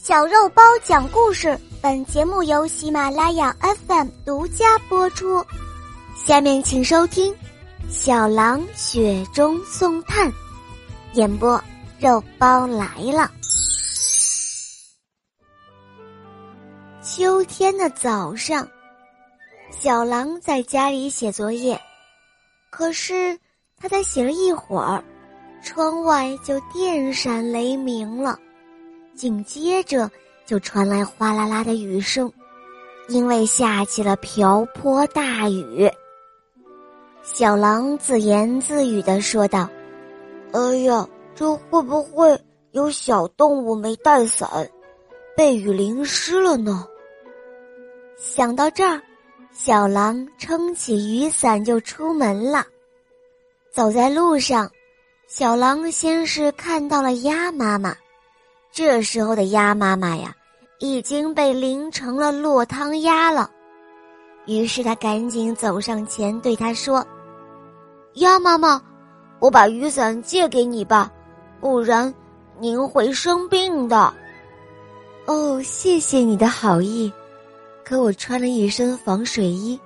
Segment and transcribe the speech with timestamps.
[0.00, 3.54] 小肉包讲故事，本节目由喜马拉雅
[3.88, 5.44] FM 独家播出。
[6.14, 7.34] 下面请收听
[7.90, 10.30] 《小狼雪中送炭》，
[11.14, 11.60] 演播
[11.98, 13.28] 肉包来了。
[17.02, 18.66] 秋天的早上，
[19.72, 21.78] 小狼在家里写作业，
[22.70, 23.36] 可是
[23.76, 25.02] 他才写了一会儿，
[25.60, 28.38] 窗外就电闪雷鸣了。
[29.18, 30.08] 紧接着
[30.46, 32.32] 就传来哗啦啦的雨声，
[33.08, 35.90] 因为下起了瓢泼大雨。
[37.24, 39.68] 小狼自言自语的说道
[40.54, 41.04] ：“哎呀，
[41.34, 44.48] 这会不会有小动物没带伞，
[45.36, 46.86] 被雨淋湿了呢？”
[48.16, 49.02] 想到这儿，
[49.52, 52.64] 小狼撑起雨伞就出门了。
[53.72, 54.70] 走在路上，
[55.26, 57.96] 小狼先是看到了鸭妈妈。
[58.72, 60.34] 这时候的鸭妈妈呀，
[60.78, 63.50] 已经被淋成了落汤鸭了。
[64.46, 67.04] 于是他赶紧走上前对他说
[68.14, 68.80] ：“鸭妈妈，
[69.40, 71.10] 我把雨伞借给你吧，
[71.60, 72.12] 不然
[72.58, 74.12] 您会生病的。”
[75.26, 77.12] 哦，谢谢你的好意，
[77.84, 79.78] 可我穿了一身防水衣，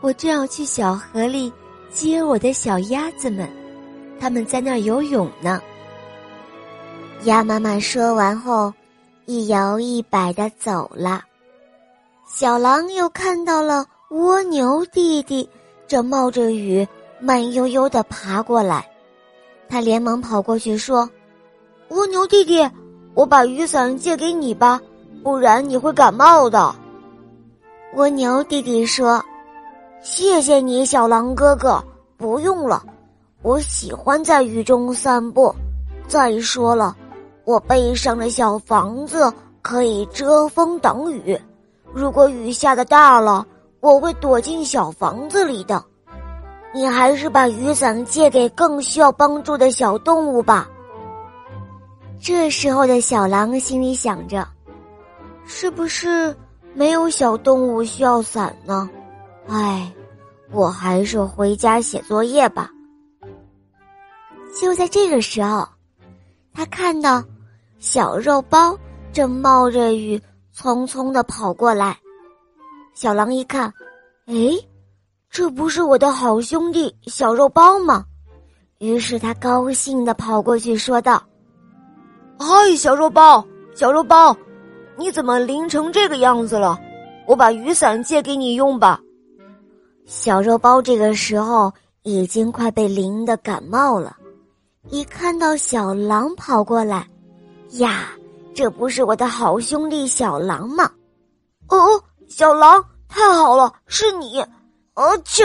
[0.00, 1.50] 我正要去小河里
[1.90, 3.48] 接我的小鸭子们，
[4.20, 5.62] 它们在那儿游泳呢。
[7.24, 8.72] 鸭妈妈说完后，
[9.24, 11.22] 一摇一摆的走了。
[12.28, 15.48] 小狼又看到了蜗牛弟弟
[15.88, 16.86] 正冒着雨
[17.18, 18.88] 慢悠悠的爬过来，
[19.68, 21.08] 他连忙跑过去说
[21.90, 22.68] ：“蜗牛弟弟，
[23.14, 24.80] 我把雨伞借给你吧，
[25.24, 26.72] 不然你会感冒的。”
[27.94, 29.24] 蜗牛弟弟说
[30.02, 31.82] ：“谢谢你，小狼哥哥，
[32.16, 32.84] 不用了，
[33.42, 35.52] 我喜欢在雨中散步。
[36.06, 36.96] 再说了。”
[37.46, 41.40] 我背上的小房子可以遮风挡雨，
[41.92, 43.46] 如果雨下的大了，
[43.78, 45.82] 我会躲进小房子里的。
[46.74, 50.68] 你还是把雨伞借给更需要帮助的小动物吧。
[52.20, 54.44] 这时候的小狼心里想着：
[55.44, 56.34] 是不是
[56.74, 58.90] 没有小动物需要伞呢？
[59.46, 59.88] 哎，
[60.50, 62.68] 我还是回家写作业吧。
[64.60, 65.64] 就在这个时候，
[66.52, 67.22] 他看到。
[67.78, 68.76] 小肉包
[69.12, 70.20] 正冒着雨
[70.54, 71.98] 匆匆的跑过来，
[72.94, 73.72] 小狼一看，
[74.26, 74.34] 哎，
[75.30, 78.04] 这不是我的好兄弟小肉包吗？
[78.78, 81.22] 于是他高兴的跑过去说道
[82.38, 83.44] ：“嗨，小肉包，
[83.74, 84.36] 小肉包，
[84.96, 86.78] 你怎么淋成这个样子了？
[87.26, 89.00] 我把雨伞借给你用吧。”
[90.04, 91.72] 小肉包这个时候
[92.02, 94.16] 已经快被淋得感冒了，
[94.90, 97.08] 一看到小狼跑过来。
[97.78, 98.10] 呀，
[98.54, 100.90] 这不是我的好兄弟小狼吗？
[101.68, 104.40] 哦，小狼，太好了，是你！
[104.94, 105.44] 啊去，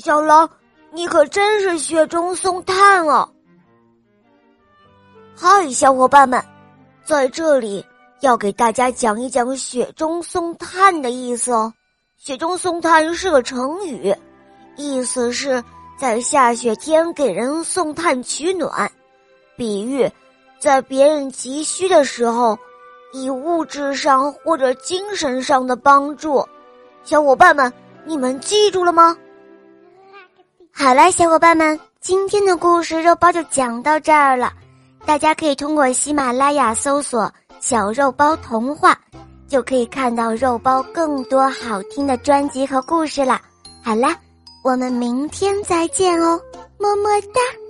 [0.00, 0.48] 小狼，
[0.92, 3.28] 你可真是雪中送炭啊！
[5.36, 6.42] 嗨，小伙伴们，
[7.04, 7.84] 在这里
[8.20, 11.72] 要给大家讲一讲“雪中送炭”的意思哦。
[12.16, 14.14] “雪中送炭”是个成语，
[14.76, 15.62] 意思是
[15.98, 18.90] 在下雪天给人送炭取暖，
[19.56, 20.08] 比喻。
[20.64, 22.58] 在别人急需的时候，
[23.12, 26.42] 以物质上或者精神上的帮助，
[27.04, 27.70] 小伙伴们，
[28.06, 29.14] 你们记住了吗？
[30.72, 34.54] 好了，小伙伴们，今天的故事肉包就讲到这儿了。
[35.04, 38.98] 大家可以通过喜马拉雅搜索“小肉包童话”，
[39.46, 43.38] 就可以看到肉包更多好听的专辑和故事了。
[43.82, 44.08] 好了，
[44.64, 46.40] 我们明天再见哦，
[46.78, 47.63] 么么哒。